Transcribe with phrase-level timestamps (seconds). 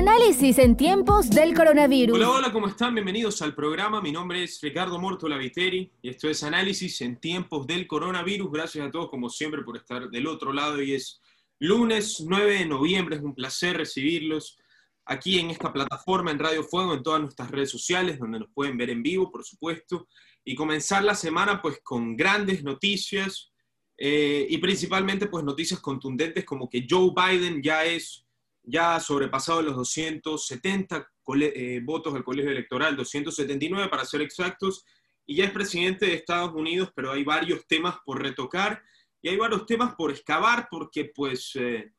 [0.00, 2.16] Análisis en tiempos del coronavirus.
[2.16, 2.94] Hola, hola, ¿cómo están?
[2.94, 4.00] Bienvenidos al programa.
[4.00, 8.50] Mi nombre es Ricardo Mortola Viteri y esto es Análisis en tiempos del coronavirus.
[8.50, 10.76] Gracias a todos, como siempre, por estar del otro lado.
[10.76, 11.20] Hoy es
[11.58, 13.16] lunes 9 de noviembre.
[13.16, 14.56] Es un placer recibirlos
[15.04, 18.78] aquí en esta plataforma, en Radio Fuego, en todas nuestras redes sociales, donde nos pueden
[18.78, 20.08] ver en vivo, por supuesto.
[20.42, 23.52] Y comenzar la semana, pues, con grandes noticias
[23.98, 28.24] eh, y principalmente, pues, noticias contundentes como que Joe Biden ya es
[28.62, 31.08] ya ha sobrepasado los 270
[31.40, 34.84] eh, votos del colegio electoral, 279 para ser exactos,
[35.26, 38.82] y ya es presidente de Estados Unidos, pero hay varios temas por retocar
[39.22, 41.92] y hay varios temas por excavar porque pues eh,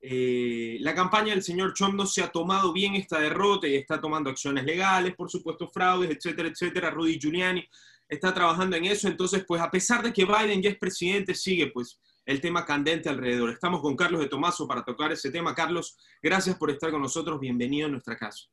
[0.00, 4.00] eh, la campaña del señor Trump no se ha tomado bien esta derrota y está
[4.00, 6.90] tomando acciones legales, por supuesto fraudes, etcétera, etcétera.
[6.90, 7.66] Rudy Giuliani
[8.08, 11.68] está trabajando en eso, entonces pues a pesar de que Biden ya es presidente, sigue
[11.68, 13.50] pues el tema candente alrededor.
[13.50, 15.54] Estamos con Carlos de Tomaso para tocar ese tema.
[15.54, 17.40] Carlos, gracias por estar con nosotros.
[17.40, 18.46] Bienvenido a nuestra casa.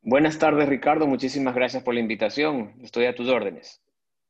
[0.00, 1.06] Buenas tardes, Ricardo.
[1.06, 2.74] Muchísimas gracias por la invitación.
[2.80, 3.82] Estoy a tus órdenes.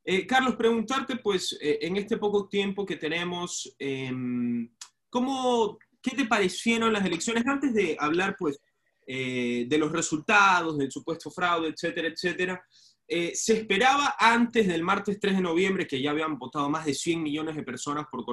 [0.03, 4.69] Eh, Carlos, preguntarte, pues, eh, en este poco tiempo que tenemos, em,
[5.09, 7.45] ¿cómo, ¿qué te parecieron las elecciones?
[7.45, 8.59] Antes de hablar, pues,
[9.05, 12.63] eh, de los resultados, del supuesto fraude, etcétera, etcétera,
[13.07, 16.93] eh, se esperaba antes del martes 3 de noviembre, que ya habían votado más de
[16.93, 18.25] 100 millones de personas por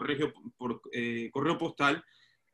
[0.93, 2.03] eh, correo postal,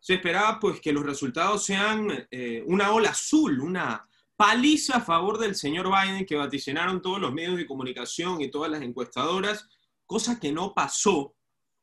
[0.01, 5.39] se esperaba pues que los resultados sean eh, una ola azul, una paliza a favor
[5.39, 9.69] del señor Biden que vaticinaron todos los medios de comunicación y todas las encuestadoras,
[10.07, 11.35] cosa que no pasó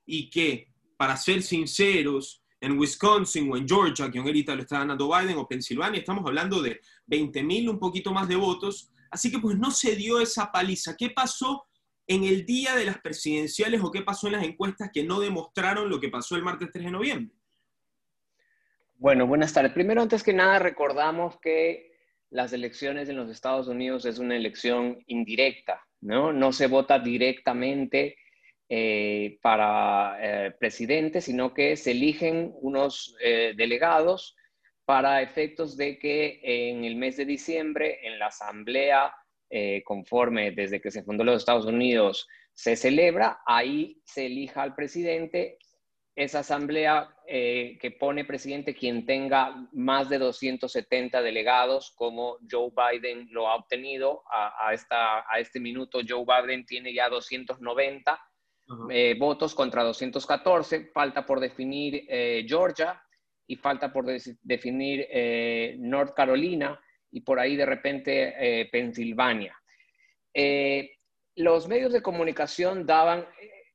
[0.06, 5.10] y que, para ser sinceros, en Wisconsin o en Georgia, que ahorita lo está ganando
[5.10, 9.40] Biden, o Pensilvania, estamos hablando de 20 mil, un poquito más de votos, Así que
[9.40, 10.98] pues no se dio esa paliza.
[10.98, 11.66] ¿Qué pasó
[12.06, 15.90] en el día de las presidenciales o qué pasó en las encuestas que no demostraron
[15.90, 17.34] lo que pasó el martes 3 de noviembre?
[18.96, 19.72] Bueno, buenas tardes.
[19.72, 21.94] Primero, antes que nada, recordamos que
[22.30, 26.34] las elecciones en los Estados Unidos es una elección indirecta, ¿no?
[26.34, 28.18] No se vota directamente
[28.68, 34.36] eh, para eh, presidente, sino que se eligen unos eh, delegados
[34.86, 39.14] para efectos de que en el mes de diciembre, en la asamblea
[39.50, 44.76] eh, conforme desde que se fundó los Estados Unidos, se celebra, ahí se elija al
[44.76, 45.60] presidente,
[46.16, 53.28] esa asamblea eh, que pone presidente quien tenga más de 270 delegados, como Joe Biden
[53.32, 54.24] lo ha obtenido.
[54.32, 56.00] A, esta, a este minuto.
[56.08, 58.20] Joe Biden tiene ya 290
[58.90, 62.08] eh, votos contra 214, falta por definir
[62.48, 63.05] Georgia,
[63.48, 64.06] y falta por
[64.42, 66.80] definir eh, North Carolina
[67.12, 69.56] y por ahí de repente eh, Pensilvania.
[70.34, 70.92] Eh,
[71.36, 73.26] los medios de comunicación daban,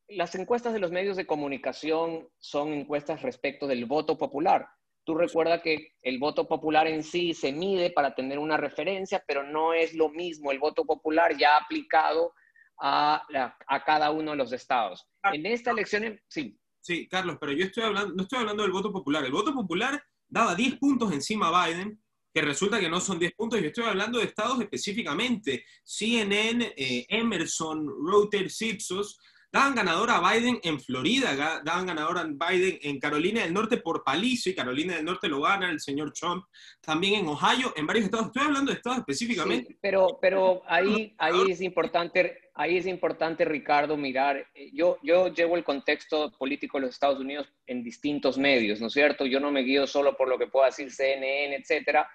[0.09, 4.67] las encuestas de los medios de comunicación son encuestas respecto del voto popular.
[5.05, 9.43] Tú recuerda que el voto popular en sí se mide para tener una referencia, pero
[9.43, 12.35] no es lo mismo el voto popular ya aplicado
[12.79, 13.27] a,
[13.67, 15.07] a cada uno de los estados.
[15.23, 16.60] Ah, en esta elección, sí.
[16.81, 19.25] Sí, Carlos, pero yo estoy hablando, no estoy hablando del voto popular.
[19.25, 22.01] El voto popular daba 10 puntos encima a Biden,
[22.33, 23.61] que resulta que no son 10 puntos.
[23.61, 25.65] Yo estoy hablando de estados específicamente.
[25.85, 29.19] CNN, eh, Emerson, Reuters, Ipsos,
[29.53, 34.05] daban ganador a Biden en Florida, daban ganador a Biden en Carolina del Norte por
[34.05, 36.45] palizo, y Carolina del Norte lo gana el señor Trump,
[36.81, 38.27] también en Ohio, en varios estados.
[38.29, 39.77] Estoy hablando de estados específicamente.
[39.81, 45.57] pero, pero ahí, ahí es importante ahí es importante, Ricardo, mirar, eh, yo, yo llevo
[45.57, 49.25] el contexto político de los Estados Unidos en distintos medios, ¿no es cierto?
[49.25, 52.07] Yo no me guío solo por lo que pueda decir CNN, etcétera.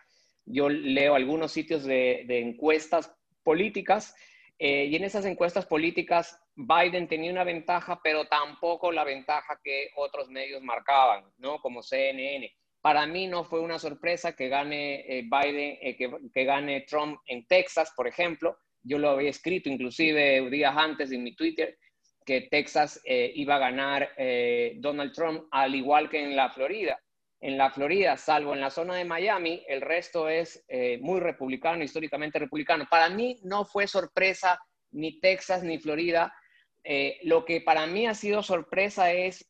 [0.45, 3.11] Yo leo algunos sitios de, encuestas
[3.43, 4.15] políticas
[4.59, 9.89] eh, y en esas encuestas políticas Biden tenía una ventaja, pero tampoco la ventaja que
[9.95, 11.59] otros medios marcaban, ¿no?
[11.59, 12.53] Como CNN.
[12.81, 17.47] Para mí no fue una sorpresa que gane eh, Biden, que, que gane Trump en
[17.47, 21.77] Texas, por ejemplo yo lo había escrito inclusive días antes en mi Twitter,
[22.25, 26.99] que Texas eh, iba a ganar eh, Donald Trump, al igual que en la Florida.
[27.41, 31.83] En la Florida, salvo en la zona de Miami, el resto es eh, muy republicano,
[31.83, 32.87] históricamente republicano.
[32.89, 34.59] Para mí no fue sorpresa
[34.91, 36.33] ni Texas ni Florida.
[37.23, 39.43] lo que para mí ha sido sorpresa es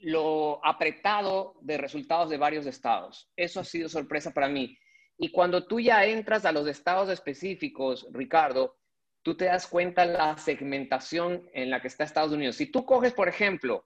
[0.00, 3.30] lo apretado de resultados de varios estados.
[3.36, 4.76] Eso ha sido sorpresa para mí.
[5.18, 8.78] Y cuando tú ya entras a los estados específicos, Ricardo,
[9.22, 12.56] tú te das cuenta la segmentación en la que está Estados Unidos.
[12.56, 13.84] Si tú coges, por ejemplo,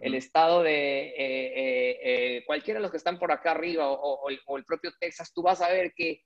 [0.00, 4.28] el estado de eh, eh, eh, cualquiera de los que están por acá arriba o,
[4.28, 6.22] el, propio Texas, tú vas a ver que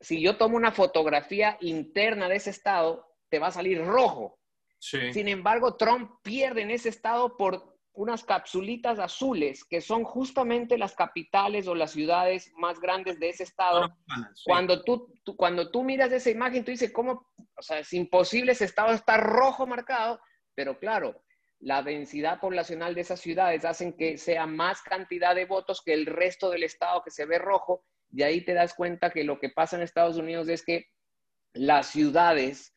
[0.00, 4.38] si yo tomo una fotografía interna de ese estado, te va a salir rojo.
[4.78, 10.94] Sin embargo, Trump pierde en ese estado por unas capsulitas azules que son justamente las
[10.94, 13.96] capitales o las ciudades más grandes de ese estado.
[14.44, 17.28] Cuando, tú, cuando tú miras esa imagen, tú dices, ¿cómo?
[17.56, 20.20] O sea, es imposible, ese estado está rojo marcado,
[20.54, 21.22] pero claro,
[21.58, 26.06] la densidad poblacional de esas ciudades hacen que sea más cantidad de votos que el
[26.06, 27.84] resto del estado que se ve rojo.
[28.12, 30.86] Y ahí te das cuenta que lo que pasa en Estados Unidos es que
[31.52, 32.72] las ciudades,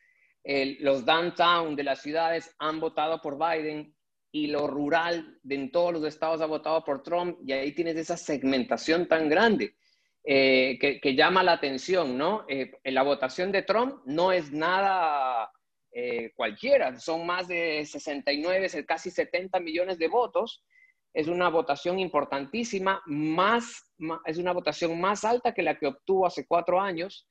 [0.80, 3.94] los downtown de las ciudades han votado por Biden
[4.34, 7.96] y lo rural de en todos los estados ha votado por Trump y ahí tienes
[7.96, 9.76] esa segmentación tan grande
[10.24, 12.44] eh, que, llama la atención, ¿no?
[12.48, 15.52] Eh, la votación de Trump no es nada
[15.92, 20.64] eh, cualquiera, son más de 69, casi 70 millones de votos.
[21.12, 23.84] Es una votación importantísima, más,
[24.24, 27.28] es una votación más alta que la que obtuvo hace cuatro años.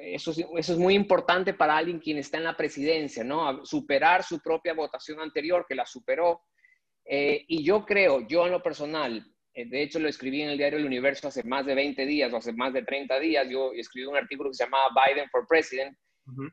[0.00, 3.64] Eso, eso, es muy importante para alguien quien está en la presidencia, ¿no?
[3.64, 6.42] Superar su propia votación anterior, que la superó.
[7.04, 9.24] Eh, y yo creo, yo en lo personal,
[9.54, 12.32] eh, de hecho lo escribí en el diario El Universo hace más de 20 días
[12.32, 15.46] o hace más de 30 días, yo escribí un artículo que se llamaba Biden for
[15.48, 15.96] President,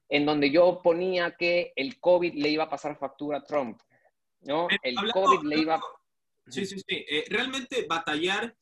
[0.10, 3.80] en donde yo ponía que el COVID le iba a pasar factura a Trump.
[4.42, 4.70] ¿no?
[4.70, 5.82] Eh, el COVID le iba...
[6.48, 7.06] Sí, sí, sí.
[7.10, 8.56] Eh, realmente batallar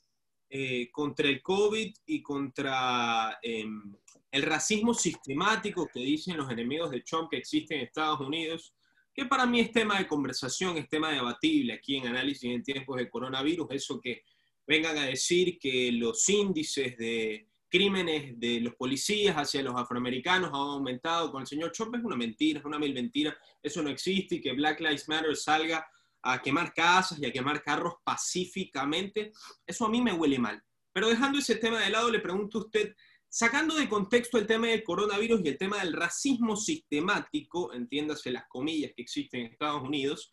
[0.50, 3.94] eh, contra el COVID y contra em,
[4.32, 8.74] el racismo sistemático que dicen los enemigos de Trump que existe en Estados Unidos,
[9.14, 12.98] que para mí es tema de conversación, es tema debatible aquí en análisis en tiempos
[12.98, 14.24] de coronavirus, eso que
[14.66, 20.56] vengan a decir que los índices de crímenes de los policías hacia los afroamericanos han
[20.56, 24.36] aumentado con el señor Trump es una mentira, es una mil mentira, eso no existe
[24.36, 25.86] y que Black Lives Matter salga
[26.33, 29.31] a quemar casas y a quemar carros pacíficamente,
[29.65, 30.62] eso a mí me huele mal.
[30.94, 32.95] Pero dejando ese tema de lado, le pregunto a usted,
[33.29, 38.47] sacando de contexto el tema del coronavirus y el tema del racismo sistemático, entiéndase las
[38.47, 40.31] comillas que existen en Estados Unidos,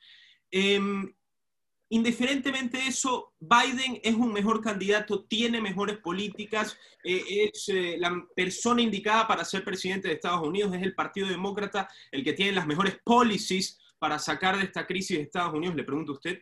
[0.51, 0.81] eh,
[1.91, 8.25] indiferentemente de eso, Biden es un mejor candidato, tiene mejores políticas, eh, es eh, la
[8.35, 12.53] persona indicada para ser presidente de Estados Unidos, es el Partido Demócrata el que tiene
[12.53, 15.77] las mejores policies para sacar de esta crisis de Estados Unidos.
[15.77, 16.39] Le pregunto a usted.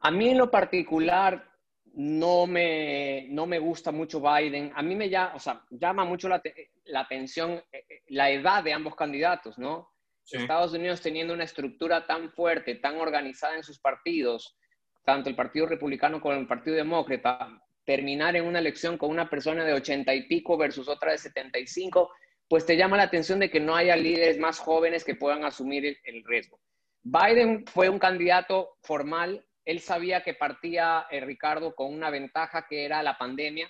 [0.00, 1.48] A mí en lo particular
[1.94, 4.72] no me, no me gusta mucho Biden.
[4.74, 6.42] A mí me llama, o sea, llama mucho la,
[6.84, 9.90] la atención eh, la edad de ambos candidatos, ¿no?
[10.28, 14.58] Estados Unidos teniendo una estructura tan fuerte, tan organizada en sus partidos,
[15.04, 19.64] tanto el Partido Republicano como el Partido Demócrata, terminar en una elección con una persona
[19.64, 22.10] de ochenta y pico versus otra de setenta y cinco,
[22.48, 25.98] pues te llama la atención de que no haya líderes más jóvenes que puedan asumir
[26.04, 26.60] el, riesgo.
[27.02, 32.84] Biden fue un candidato formal, él sabía que partía eh, Ricardo con una ventaja que
[32.84, 33.68] era la pandemia,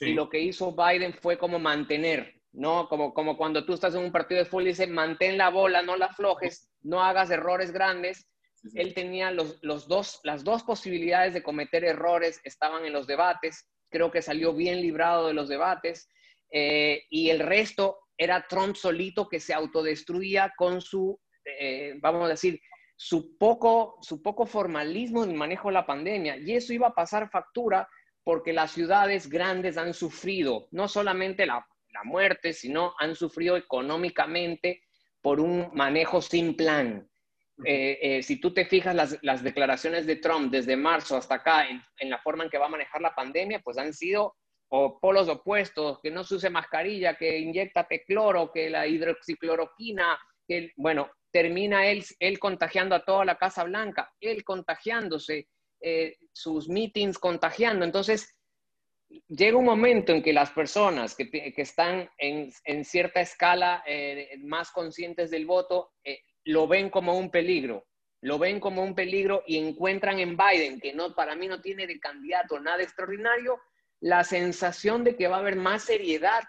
[0.00, 2.88] y lo que hizo Biden fue como mantener ¿no?
[2.88, 5.82] Como, como cuando tú estás en un partido de fútbol y dice, mantén la bola,
[5.82, 8.26] no la aflojes, no hagas errores grandes.
[8.74, 13.68] Él tenía los, los dos, las dos posibilidades de cometer errores, estaban en los debates,
[13.90, 16.08] creo que salió bien librado de los debates,
[16.50, 22.28] eh, y el resto era Trump solito que se autodestruía con su, eh, vamos a
[22.28, 22.60] decir,
[22.96, 26.36] su poco, su poco formalismo en el manejo de la pandemia.
[26.38, 27.88] Y eso iba a pasar factura
[28.24, 34.82] porque las ciudades grandes han sufrido, no solamente la, la muerte, sino han sufrido económicamente
[35.20, 37.08] por un manejo sin plan.
[37.64, 42.10] Eh, eh, si tú te fijas las, declaraciones de Trump desde marzo hasta acá en,
[42.10, 44.36] la forma en que va a manejar la pandemia, pues han sido
[44.68, 50.72] o polos opuestos, que no se use mascarilla, que inyectate cloro, que la hidroxicloroquina, que,
[50.76, 55.48] bueno, termina él, él contagiando a toda la Casa Blanca, él contagiándose,
[55.80, 57.84] eh, sus meetings contagiando.
[57.84, 58.36] Entonces,
[59.28, 62.52] llega un momento en que las personas que, están en,
[62.84, 67.86] cierta escala eh, más conscientes del voto eh, lo ven como un peligro,
[68.22, 71.86] lo ven como un peligro y encuentran en Biden, que no, para mí no tiene
[71.86, 73.60] de candidato nada extraordinario,
[74.00, 76.42] la sensación de que va a haber más seriedad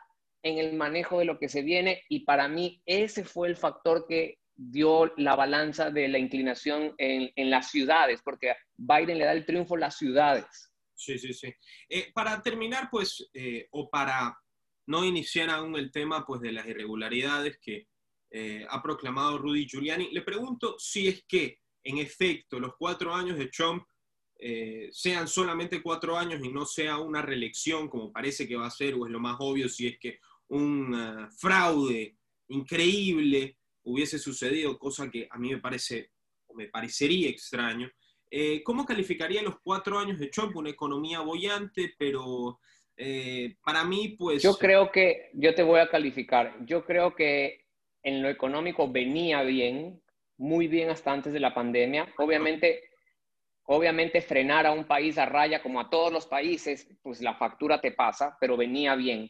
[0.43, 4.05] en el manejo de lo que se viene y para mí ese fue el factor
[4.07, 9.31] que dio la balanza de la inclinación en, en las ciudades, porque Biden le da
[9.33, 10.71] el triunfo a las ciudades.
[10.95, 11.53] Sí, sí, sí.
[11.87, 14.35] Eh, para terminar, pues, eh, o para
[14.87, 17.87] no iniciar aún el tema, pues, de las irregularidades que
[18.31, 23.37] eh, ha proclamado Rudy Giuliani, le pregunto si es que, en efecto, los cuatro años
[23.37, 23.83] de Trump
[24.91, 28.93] sean solamente cuatro años y no sea una reelección, como parece que va a ser,
[28.93, 32.15] o es lo más obvio, si es que un fraude
[32.49, 36.11] increíble hubiese sucedido, cosa que a mí me parece,
[36.45, 37.91] o me parecería extraño,
[38.29, 40.55] eh, ¿Cómo calificaría los cuatro años de Trump?
[40.55, 42.59] Una economía bollante, pero
[42.95, 44.43] eh, para mí, pues...
[44.43, 47.65] Yo creo que, yo te voy a calificar, yo creo que
[48.03, 50.01] en lo económico venía bien,
[50.37, 52.13] muy bien hasta antes de la pandemia.
[52.17, 52.83] Obviamente
[53.69, 57.81] Obviamente frenar a un país a raya como a todos los países, pues la factura
[57.81, 59.29] te pasa, pero venía bien.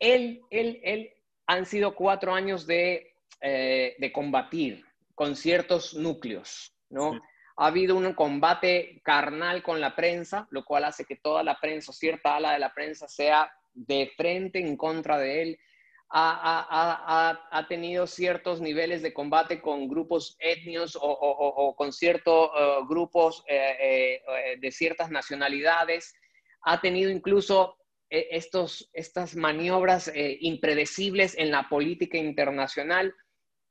[0.00, 1.10] Él, él, él,
[1.46, 4.84] han sido cuatro años de, eh, de combatir
[5.14, 7.20] con ciertos núcleos, ¿no?
[7.56, 11.92] Ha habido un combate carnal con la prensa, lo cual hace que toda la prensa
[11.92, 15.58] o cierta ala de la prensa sea de frente en contra de él.
[16.08, 24.20] Ha, tenido ciertos niveles de combate con grupos etnios o, con ciertos eh, grupos eh,
[24.28, 26.14] eh, de ciertas nacionalidades.
[26.62, 27.76] Ha tenido incluso
[28.08, 33.12] estos, estas maniobras impredecibles en la política internacional.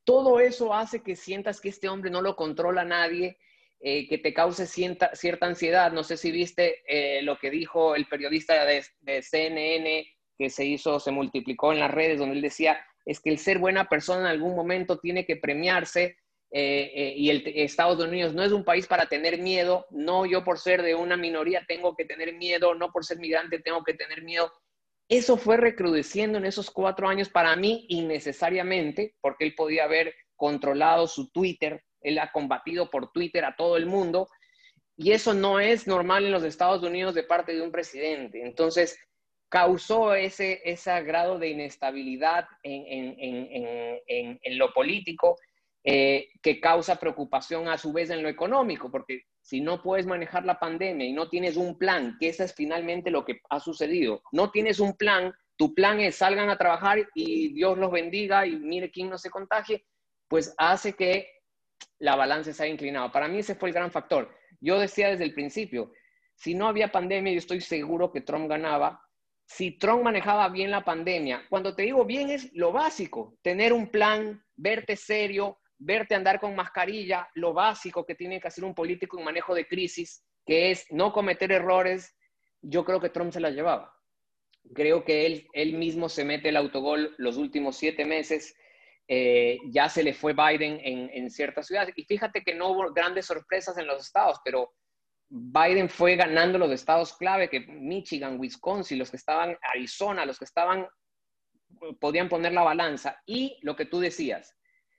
[0.03, 3.37] Todo eso hace que sientas que este hombre no lo controla nadie
[3.87, 5.91] eh, que te cause cierta, cierta, ansiedad.
[5.91, 8.83] No sé si viste eh, lo que dijo el periodista de,
[9.21, 13.39] CNN que se hizo, se multiplicó en las redes, donde él decía, es que el
[13.39, 16.17] ser buena persona en algún momento tiene que premiarse
[16.51, 20.57] eh, y el, Estados Unidos no es un país para tener miedo, no yo por
[20.57, 24.23] ser de una minoría tengo que tener miedo, no por ser migrante tengo que tener
[24.23, 24.51] miedo.
[25.09, 31.07] Eso fue recrudeciendo en esos cuatro años para mí innecesariamente, porque él podía haber controlado
[31.07, 34.27] su Twitter, él ha combatido por Twitter a todo el mundo
[34.97, 38.41] y eso no es normal en los Estados Unidos de parte de un presidente.
[38.43, 38.97] Entonces,
[39.55, 45.38] causó ese, ese grado de inestabilidad en, lo político
[45.81, 50.43] eh, que causa preocupación a su vez en lo económico, porque si no puedes manejar
[50.43, 54.21] la pandemia y no tienes un plan, que eso es finalmente lo que ha sucedido,
[54.33, 58.57] no tienes un plan, tu plan es salgan a trabajar y Dios los bendiga y
[58.57, 59.85] mire quién no se contagie,
[60.27, 61.29] pues hace que
[62.00, 63.09] la balanza se ha inclinado.
[63.09, 64.35] Para mí ese fue el gran factor.
[64.59, 65.93] Yo decía desde el principio,
[66.33, 69.04] si no había pandemia, yo estoy seguro que Trump ganaba.
[69.45, 73.89] Si Trump manejaba bien la pandemia, cuando te digo bien es lo básico, tener un
[73.89, 79.19] plan, verte serio, verte andar con mascarilla, lo básico que tiene que hacer un político
[79.19, 82.17] en manejo de crisis, que es no cometer errores,
[82.61, 83.93] yo creo que Trump se la llevaba.
[84.73, 88.55] Creo que él, él mismo se mete el autogol los últimos siete meses
[89.07, 91.93] eh, ya se le fue Biden en, ciertas ciudades.
[91.95, 94.73] Y fíjate que no hubo grandes sorpresas en los estados, pero
[95.29, 100.46] Biden fue ganando los estados clave, que Michigan, Wisconsin, los que estaban, Arizona, los que
[100.46, 100.88] estaban,
[102.00, 103.22] podían poner la balanza.
[103.25, 104.55] Y lo que tú decías,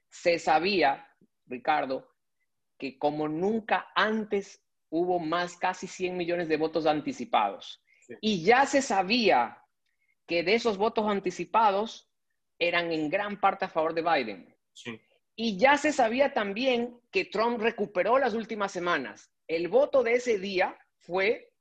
[0.09, 1.07] se sabía,
[1.45, 2.09] Ricardo,
[2.77, 7.83] que como nunca antes hubo más, casi 100 millones de votos anticipados.
[8.21, 9.61] Y ya se sabía
[10.27, 12.11] que de esos votos anticipados,
[12.59, 14.55] eran en gran parte a favor de Biden.
[15.35, 19.31] Y ya se sabía también que Trump recuperó las últimas semanas.
[19.47, 21.51] El voto de ese día fue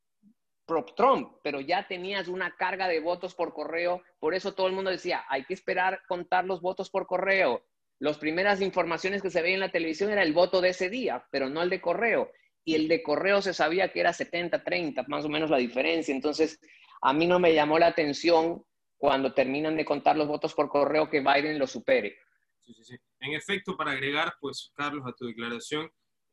[0.67, 4.03] pro Trump, pero ya tenías una carga de votos por correo.
[4.19, 7.65] Por eso todo el mundo decía, hay que esperar contar los votos por correo.
[7.99, 11.25] Las primeras informaciones que se veían en la televisión era el voto de ese día,
[11.31, 12.31] pero no el de correo.
[12.65, 16.13] Y el de correo se sabía que era 70-30, más o menos la diferencia.
[16.13, 16.61] Entonces,
[17.01, 18.65] a mí no me llamó la atención
[18.99, 22.19] cuando terminan de contar los votos por correo que Biden lo supere.
[22.61, 22.97] Sí, sí, sí.
[23.21, 25.89] En efecto, para agregar, pues, Carlos, a tu declaración,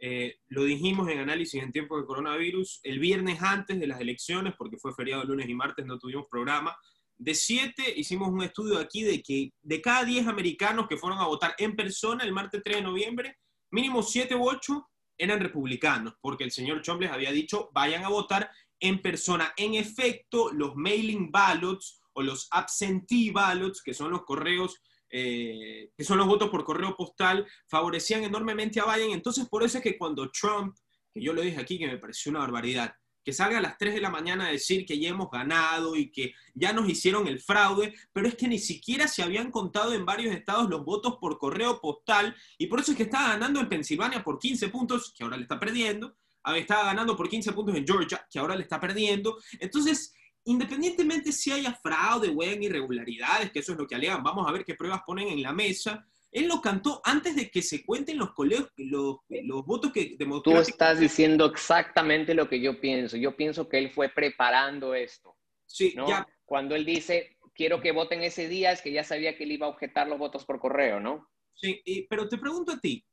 [0.05, 4.53] eh, lo dijimos en análisis en tiempos de coronavirus, el viernes antes de las elecciones,
[4.57, 6.75] porque fue feriado lunes y martes, no tuvimos programa.
[7.17, 11.27] De siete, hicimos un estudio aquí de que de cada diez americanos que fueron a
[11.27, 13.38] votar en persona el martes 3 de noviembre,
[13.72, 18.10] mínimo siete u ocho eran republicanos, porque el señor Trump les había dicho vayan a
[18.10, 19.53] votar en persona.
[19.55, 24.81] En efecto, los mailing ballots o los absentee ballots, que son los correos,
[25.15, 29.12] eh, que son los votos por correo postal, favorecían enormemente a Biden.
[29.12, 30.75] Entonces, por eso es que cuando Trump,
[31.13, 33.93] que yo lo dije aquí, que me pareció una barbaridad, que salga a las 3
[33.93, 37.39] de la mañana a decir que ya hemos ganado y que ya nos hicieron el
[37.39, 41.38] fraude, pero es que ni siquiera se habían contado en varios estados los votos por
[41.38, 45.24] correo postal y por eso es que estaba ganando en Pensilvania por 15 puntos, que
[45.24, 46.17] ahora le está perdiendo,
[46.55, 49.38] estaba ganando por 15 puntos en Georgia, que ahora le está perdiendo.
[49.60, 50.13] Entonces,
[50.45, 54.65] independientemente si haya fraude o irregularidades, que eso es lo que alegan, vamos a ver
[54.65, 56.05] qué pruebas ponen en la mesa.
[56.31, 60.57] Él lo cantó antes de que se cuenten los colegios, los, los votos que Tú
[60.57, 63.17] estás diciendo exactamente lo que yo pienso.
[63.17, 65.35] Yo pienso que él fue preparando esto.
[65.65, 66.27] Sí, ya.
[66.45, 69.67] Cuando él dice, quiero que voten ese día, es que ya sabía que él iba
[69.67, 71.29] a objetar los votos por correo, ¿no?
[71.53, 73.05] Sí, pero te pregunto a ti,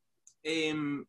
[0.42, 1.04] em,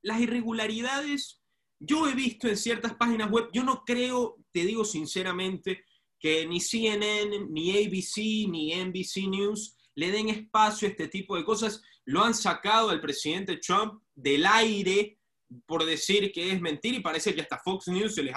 [0.00, 1.42] las irregularidades
[1.80, 5.84] yo he visto en ciertas páginas web, yo no creo, te digo sinceramente,
[6.18, 11.44] que ni CNN, ni ABC, ni NBC News le den espacio a este tipo de
[11.44, 11.82] cosas.
[12.04, 15.18] Lo han sacado al presidente Trump del aire
[15.66, 18.34] por decir que es mentira y parece que hasta Fox News se les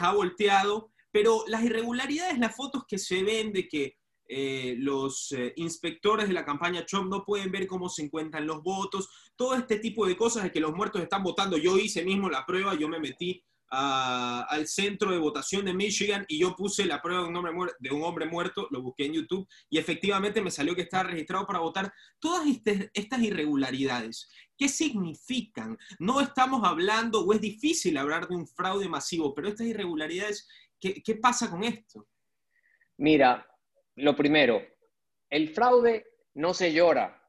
[0.00, 0.92] ha, volteado.
[1.10, 3.96] Pero las irregularidades, las fotos que se ven de que
[4.28, 8.62] eh, los eh, inspectores de la campaña Trump no pueden ver cómo se encuentran los
[8.62, 11.56] votos, todo este tipo de cosas de que los muertos están votando.
[11.56, 16.40] Yo hice mismo la prueba, yo me metí al centro de votación de Michigan y
[16.40, 19.48] yo puse la prueba de un, hombre de un hombre muerto, lo busqué en YouTube
[19.68, 21.92] y efectivamente me salió que estaba registrado para votar.
[22.18, 25.78] Todas este, estas irregularidades, ¿qué significan?
[26.00, 30.48] No estamos hablando, o es difícil hablar de un fraude masivo, pero estas irregularidades,
[30.80, 32.08] ¿qué, qué pasa con esto?
[32.96, 33.46] Mira,
[33.96, 34.60] lo primero,
[35.28, 37.22] el fraude no se llora,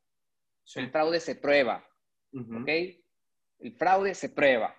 [0.75, 1.87] el fraude se prueba,
[2.33, 2.69] ¿ok?
[3.59, 4.75] El fraude se prueba.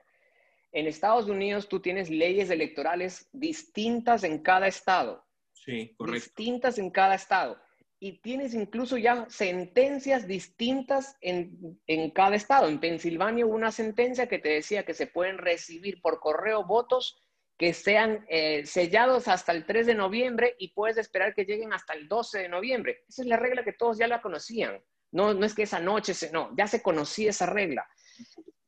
[0.73, 5.25] En Estados Unidos tú tienes leyes electorales distintas en cada estado.
[5.52, 6.25] Sí, correcto.
[6.25, 7.61] Distintas en cada estado.
[8.00, 12.69] Y tienes incluso ya sentencias distintas en, en cada estado.
[12.69, 17.23] En Pensilvania hubo una sentencia que te decía que se pueden recibir por correo votos
[17.62, 21.93] que sean eh, sellados hasta el 3 de noviembre y puedes esperar que lleguen hasta
[21.93, 23.05] el 12 de noviembre.
[23.09, 24.83] Esa es la regla que todos ya la conocían.
[25.12, 27.87] No, no es que esa noche, se, no, ya se conocía esa regla.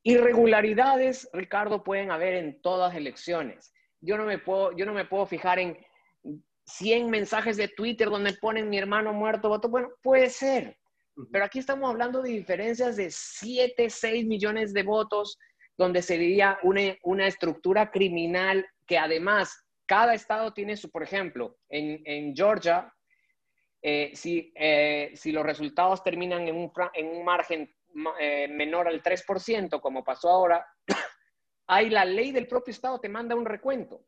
[0.05, 3.73] Irregularidades, Ricardo, pueden haber en todas elecciones.
[4.01, 5.79] Yo no me puedo, yo no me puedo fijar en
[6.67, 9.71] 100 mensajes de Twitter donde ponen mi hermano muerto, voto.
[9.71, 10.77] Bueno, puede ser.
[11.33, 15.39] Pero aquí estamos hablando de diferencias de 7, 6 millones de votos,
[15.77, 22.03] donde sería una, una estructura criminal que además cada estado tiene su, por ejemplo, en,
[22.05, 22.93] en Georgia,
[23.81, 27.75] eh, si, eh, si, los resultados terminan en un, en un margen
[28.21, 30.67] eh, menor al 3%, como pasó ahora,
[31.67, 34.05] hay la ley del propio Estado, te manda un recuento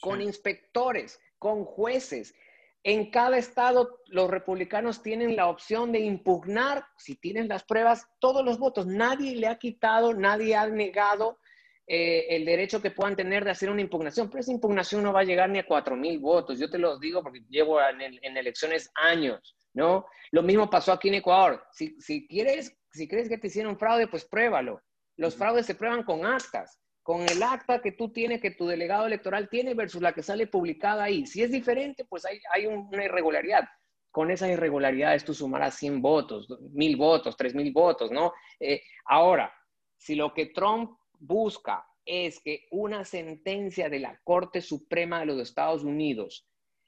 [0.00, 2.34] con inspectores, con jueces.
[2.82, 8.44] En cada estado los republicanos tienen la opción de impugnar, si tienen las pruebas, todos
[8.44, 8.86] los votos.
[8.86, 11.38] Nadie le ha quitado, nadie ha negado
[11.86, 15.20] eh, el derecho que puedan tener de hacer una impugnación, pero esa impugnación no va
[15.20, 16.58] a llegar ni a 4 mil votos.
[16.58, 20.06] Yo te lo digo porque llevo en, en, elecciones años, ¿no?
[20.30, 21.64] Lo mismo pasó aquí en Ecuador.
[21.72, 24.80] Si, si quieres si crees que te hicieron fraude, pues pruébalo.
[25.16, 29.06] Los fraudes se prueban con actas, con el acta que tú tienes, que tu delegado
[29.06, 31.26] electoral tiene versus la que sale publicada ahí.
[31.26, 33.64] Si es diferente, pues hay, hay una irregularidad.
[34.12, 38.32] Con esas irregularidades tú sumarás 100 votos, 1000 votos, 3000 votos, ¿no?
[38.60, 39.52] Eh, ahora,
[39.98, 45.40] si lo que Trump busca es que una sentencia de la Corte Suprema de los
[45.40, 46.46] Estados Unidos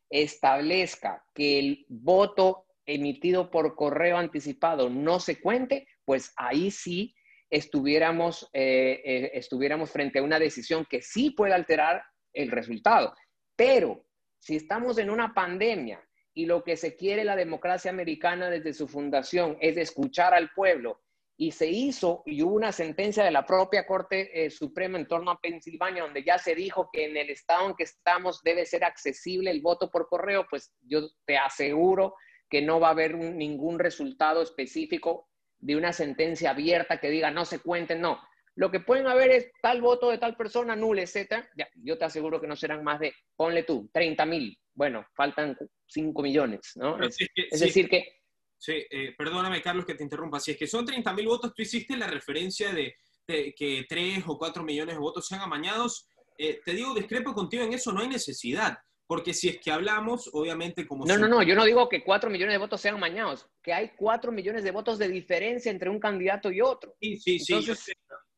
[0.09, 7.15] establezca que el voto emitido por correo anticipado no se cuente, pues ahí sí
[7.51, 13.15] estuviéramos, eh, eh, estuviéramos frente a una decisión que sí puede alterar el resultado.
[13.57, 14.07] Pero
[14.39, 16.03] si estamos en una pandemia
[16.35, 21.01] y lo que se quiere la democracia americana desde su fundación es escuchar al pueblo
[21.39, 25.31] y se hizo y hubo una sentencia de la propia Corte eh, Suprema en torno
[25.31, 28.85] a Pensilvania donde ya se dijo que en el estado en que estamos debe ser
[28.85, 32.15] accesible el voto por correo, pues yo te aseguro
[32.49, 35.29] que no va a haber ningún resultado específico
[35.59, 38.21] de una sentencia abierta que diga no se cuenten, no.
[38.55, 41.45] Lo que pueden haber es tal voto de tal persona, nulo, etc.
[41.57, 44.59] Ya, yo te aseguro que no serán más de, ponle tú, 30 mil.
[44.73, 45.57] Bueno, faltan
[45.87, 46.99] 5 millones, ¿no?
[47.03, 47.19] Es,
[47.61, 48.21] decir que...
[48.59, 50.41] Sí, eh, perdóname, Carlos, que te interrumpa.
[50.41, 52.95] Si es que son 30 mil votos, tú hiciste la referencia de,
[53.27, 56.09] que 3 o 4 millones de votos sean amañados.
[56.39, 58.79] Eh, te digo, discrepo contigo en eso, no hay necesidad.
[59.07, 61.05] Porque si es que hablamos, obviamente como...
[61.05, 63.93] No, no, no, yo no digo que cuatro millones de votos sean mañados, que hay
[63.97, 66.95] cuatro millones de votos de diferencia entre un candidato y otro.
[67.01, 67.55] Sí, sí, sí,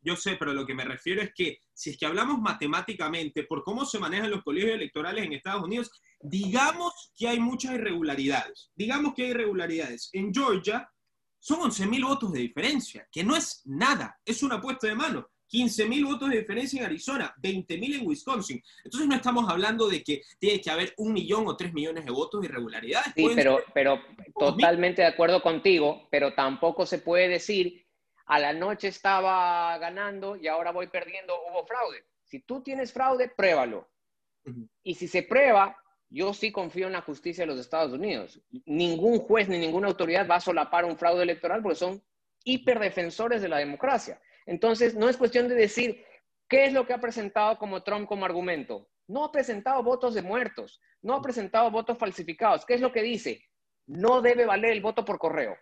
[0.01, 3.65] yo, sé, pero lo que me refiero es que si es que hablamos matemáticamente por
[3.65, 8.71] cómo se manejan los colegios electorales en Estados Unidos, digamos que hay muchas irregularidades.
[8.75, 10.11] Digamos que hay irregularidades.
[10.13, 10.89] En Georgia
[11.39, 15.29] son 11.000 votos de diferencia, que no es nada, es una apuesta de mano.
[15.51, 18.63] 15.000 votos de diferencia en Arizona, 20.000 en Wisconsin.
[18.85, 22.11] Entonces no estamos hablando de que tiene que haber un millón o tres millones de
[22.11, 23.13] votos de irregularidades.
[23.15, 24.01] Sí, pero, pero
[24.39, 27.87] totalmente de acuerdo contigo, pero tampoco se puede decir
[28.27, 32.05] a la noche estaba ganando y ahora voy perdiendo, hubo fraude.
[32.25, 33.89] Si tú tienes fraude, pruébalo.
[34.83, 35.77] Y si se prueba,
[36.11, 38.41] yo sí confío en la justicia de los Estados Unidos.
[38.67, 42.03] Ningún juez ni ninguna autoridad va a solapar un fraude electoral porque son
[42.45, 44.21] hiperdefensores de la democracia.
[44.49, 46.03] Entonces, no es cuestión de decir
[46.49, 48.89] qué es lo que ha presentado como Trump como argumento.
[49.07, 52.65] No ha presentado votos de muertos, no ha presentado votos falsificados.
[52.65, 53.45] ¿Qué es lo que dice?
[53.87, 55.55] No debe valer el voto por correo.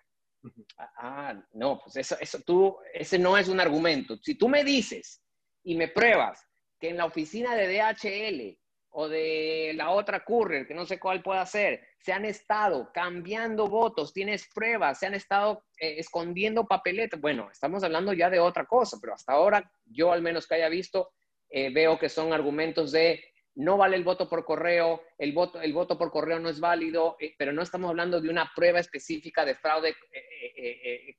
[0.99, 4.17] Ah, no, pues eso, eso tú, ese no es un argumento.
[4.19, 5.21] Si tú me dices
[5.65, 6.41] y me pruebas
[6.79, 8.57] que en la oficina de DHL
[8.99, 13.69] o de la otra courier, que no sé cuál pueda ser, se han estado cambiando
[13.69, 17.21] votos, tienes pruebas, se han estado eh, escondiendo papeletas.
[17.21, 20.71] Bueno, estamos hablando ya de otra cosa, pero hasta ahora yo al menos que haya
[20.71, 21.11] visto,
[21.51, 23.23] eh, veo que son argumentos de
[23.55, 27.17] no vale el voto por correo, el voto, el voto por correo no es válido,
[27.21, 29.95] eh, pero no estamos hablando de una prueba específica de fraude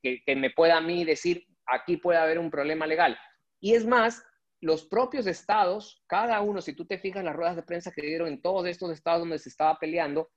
[0.02, 3.16] que, que me pueda a mí decir, aquí puede haber un problema legal.
[3.60, 4.24] Y es más,
[4.60, 8.28] los propios estados, cada uno, si tú te fijas las ruedas de prensa que dieron
[8.28, 10.30] en todos estos estados donde se estaba peleando,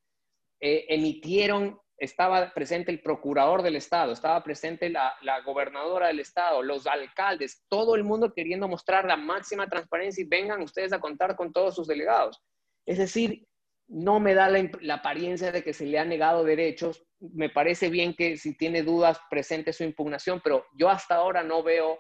[0.60, 6.86] eh, emitieron, estaba presente el procurador del estado, estaba presente la, gobernadora del estado, los
[6.86, 11.52] alcaldes, todo el mundo queriendo mostrar la máxima transparencia y vengan ustedes a contar con
[11.52, 12.40] todos sus delegados.
[12.86, 13.48] Es decir,
[13.88, 17.04] no me da la, la, apariencia de que se le ha negado derechos.
[17.20, 21.62] Me parece bien que si tiene dudas presente su impugnación, pero yo hasta ahora no
[21.62, 22.00] veo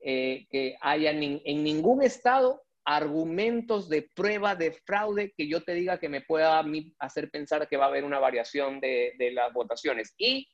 [0.00, 6.00] eh, que haya en ningún estado argumentos de prueba de fraude que yo te diga
[6.00, 6.64] que me pueda
[6.98, 10.14] hacer pensar que va a haber una variación de, las votaciones.
[10.18, 10.48] Y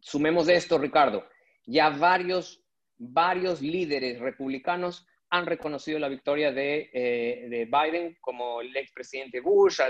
[0.00, 1.28] sumemos esto, Ricardo,
[1.66, 2.64] ya varios,
[2.96, 9.80] varios líderes republicanos han reconocido la victoria de, eh, Biden, como el expresidente Bush,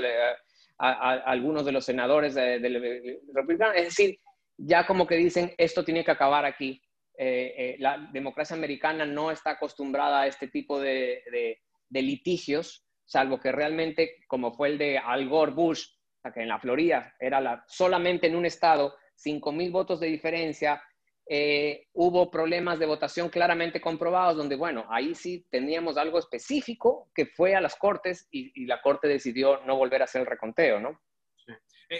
[0.78, 3.76] algunos de los senadores de, republicanos.
[3.76, 4.18] Es decir,
[4.56, 6.82] ya como que dicen, esto tiene que acabar aquí.
[7.20, 11.58] Eh, eh, la democracia americana no está acostumbrada a este tipo de,
[11.90, 15.84] litigios, salvo que realmente, como fue el de Al Gore Bush,
[16.32, 20.80] que en la Florida era la, solamente en un estado, 5 mil votos de diferencia,
[21.26, 27.26] eh, hubo problemas de votación claramente comprobados, donde, bueno, ahí sí teníamos algo específico que
[27.26, 31.00] fue a las cortes y, la corte decidió no volver a hacer el reconteo, ¿no?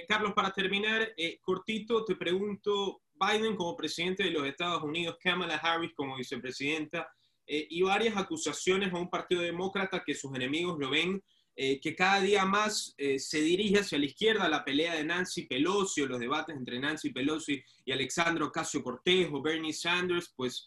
[0.07, 1.09] Carlos, para terminar,
[1.43, 7.09] cortito, te pregunto, Biden como presidente de los Estados Unidos, Kamala Harris como vicepresidenta,
[7.51, 11.23] eh, y varias acusaciones a un partido demócrata que sus enemigos lo ven,
[11.57, 15.47] eh, que cada día más eh, se dirige hacia la izquierda, la pelea de Nancy
[15.47, 20.67] Pelosi o los debates entre Nancy Pelosi y Alexandro Ocasio Cortés o Bernie Sanders, pues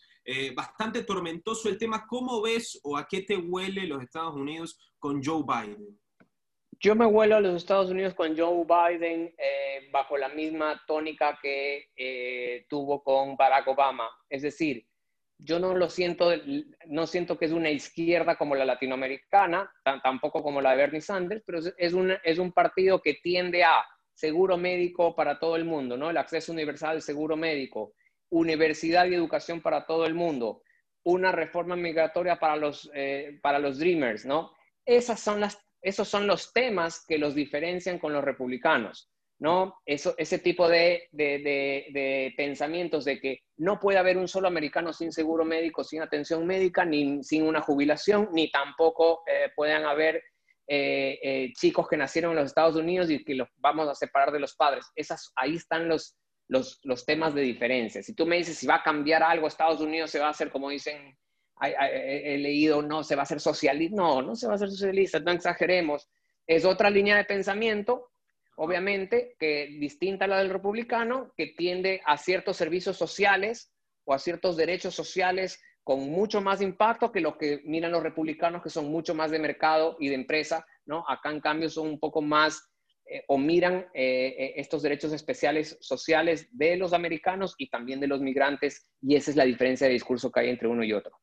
[0.55, 2.05] bastante tormentoso el tema.
[2.07, 5.99] ¿Cómo ves o a qué te huele los Estados Unidos con Joe Biden?
[6.83, 11.37] Yo me vuelo a los Estados Unidos con Joe Biden eh, bajo la misma tónica
[11.39, 14.09] que eh, tuvo con Barack Obama.
[14.27, 14.87] Es decir,
[15.37, 16.31] yo no lo siento,
[16.87, 21.43] no siento que es una izquierda como la latinoamericana, tampoco como la de Bernie Sanders,
[21.45, 25.97] pero es, un, es un partido que tiende a seguro médico para todo el mundo,
[25.97, 26.09] ¿no?
[26.09, 27.93] El acceso universal al seguro médico,
[28.29, 30.63] universidad y educación para todo el mundo,
[31.03, 34.51] una reforma migratoria para los, eh, para los Dreamers, ¿no?
[34.83, 39.79] Esas son las esos son los temas que los diferencian con los republicanos, ¿no?
[39.85, 41.09] Eso, ese tipo de,
[42.37, 46.85] pensamientos de que no puede haber un solo americano sin seguro médico, sin atención médica,
[46.85, 50.23] ni sin una jubilación, ni tampoco eh, puedan haber
[50.67, 54.31] eh, eh, chicos que nacieron en los Estados Unidos y que los vamos a separar
[54.31, 54.85] de los padres.
[54.95, 56.15] Esas, ahí están los,
[56.47, 58.03] los, los temas de diferencia.
[58.03, 60.51] Si tú me dices si va a cambiar algo, Estados Unidos se va a hacer
[60.51, 61.17] como dicen
[61.61, 63.95] he leído, no, se va a hacer socialista.
[63.95, 66.09] No, no se va a hacer socialista, no exageremos.
[66.47, 68.11] Es otra línea de pensamiento,
[68.55, 73.71] obviamente, que distinta a la del republicano, que tiende a ciertos servicios sociales
[74.05, 78.61] o a ciertos derechos sociales con mucho más impacto que lo que miran los republicanos,
[78.61, 81.03] que son mucho más de mercado y de empresa, ¿no?
[81.07, 82.69] Acá, en cambio, son un poco más
[83.05, 88.07] eh, o miran eh, eh, estos derechos especiales sociales de los americanos y también de
[88.07, 91.17] los migrantes, y esa es la diferencia de discurso que hay entre uno y otro.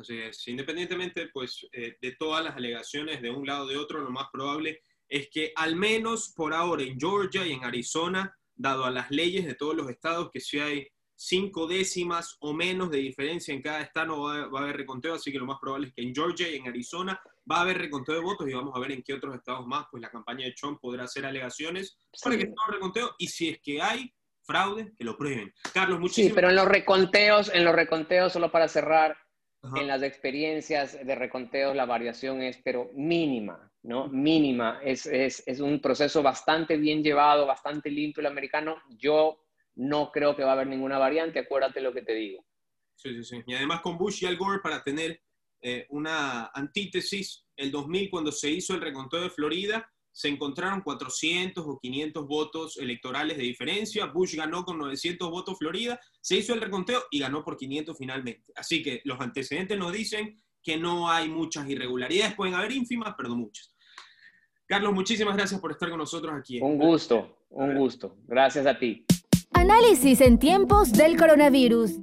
[0.00, 0.48] Así es.
[0.48, 4.28] Independientemente pues, eh, de todas las alegaciones de un lado o de otro, lo más
[4.32, 9.10] probable es que al menos por ahora en Georgia y en Arizona, dado a las
[9.10, 13.60] leyes de todos los estados, que si hay cinco décimas o menos de diferencia en
[13.60, 16.48] cada estado va, a haber reconteo, así que lo más probable es que en Georgia
[16.48, 19.12] y en Arizona va a haber reconteo de votos y vamos a ver en qué
[19.12, 23.14] otros estados más, pues la campaña de Trump podrá hacer alegaciones para que todo reconteo
[23.18, 24.10] y si es que hay
[24.42, 25.52] fraude, que lo prueben.
[25.74, 29.16] Carlos, muchísimas Sí, pero en los reconteos, en los reconteos, solo para cerrar,
[29.62, 34.08] en las experiencias de reconteo la variación es, pero mínima, ¿no?
[34.08, 34.80] Mínima.
[34.82, 38.76] Es, es, es, un proceso bastante bien llevado, bastante limpio el americano.
[38.96, 39.44] Yo
[39.74, 42.44] no creo que va a haber ninguna variante, acuérdate lo que te digo.
[42.94, 43.42] Sí, sí, sí.
[43.46, 45.20] Y además con Bush y Al Gore para tener
[45.62, 51.64] eh, una antítesis, el 2000 cuando se hizo el reconteo de Florida, se encontraron 400
[51.66, 54.06] o 500 votos electorales de diferencia.
[54.06, 58.52] Bush ganó con 900 votos Florida, se hizo el reconteo y ganó por 500 finalmente.
[58.54, 63.30] Así que los antecedentes nos dicen que no hay muchas irregularidades, pueden haber ínfimas, pero
[63.30, 63.74] no muchas.
[64.66, 66.60] Carlos, muchísimas gracias por estar con nosotros aquí.
[66.60, 68.16] Un gusto, un gusto.
[68.26, 69.04] Gracias a ti.
[69.52, 71.98] Análisis en tiempos del coronavirus.